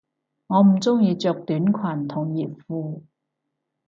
[0.47, 3.03] 我唔鍾意着短裙同熱褲